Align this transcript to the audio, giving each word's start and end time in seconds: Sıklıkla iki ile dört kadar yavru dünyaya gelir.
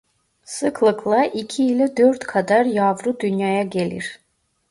Sıklıkla 0.43 1.25
iki 1.25 1.65
ile 1.65 1.97
dört 1.97 2.19
kadar 2.19 2.65
yavru 2.65 3.19
dünyaya 3.19 3.63
gelir. 3.63 4.19